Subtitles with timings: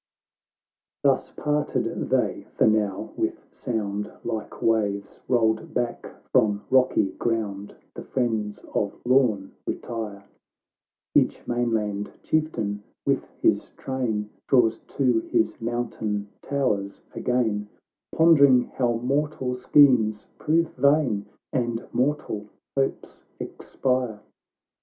[1.03, 8.01] —Thus parted they— for now, with sound Like waves rolled back from rocky ground, The
[8.01, 10.25] friends of Lorn retire;
[11.13, 17.69] Each mainland chieftain, with his train, Draws to his mountain towers again,
[18.11, 24.19] Pondering how mortal schemes prove vain, And mortal hopes expire.